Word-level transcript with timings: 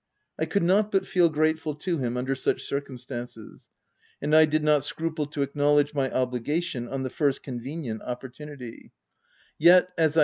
I 0.39 0.45
could 0.47 0.63
not 0.63 0.91
but 0.91 1.05
feel 1.05 1.29
grateful 1.29 1.75
to 1.75 1.99
him 1.99 2.17
under 2.17 2.33
such 2.33 2.63
circumstances; 2.63 3.69
and 4.19 4.35
I 4.35 4.45
did 4.45 4.63
not 4.63 4.83
scruple 4.83 5.27
to 5.27 5.43
acknowledge 5.43 5.93
my 5.93 6.09
obligation 6.11 6.87
on 6.87 7.03
the 7.03 7.11
first 7.11 7.43
convenient 7.43 8.01
opportunity; 8.01 8.93
yet, 9.59 9.73
as 9.75 9.83
I 9.83 9.85
OP 9.85 9.87
WILDFELL 10.05 10.11
HALL. 10.13 10.19